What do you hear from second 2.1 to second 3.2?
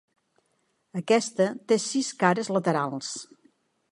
cares laterals.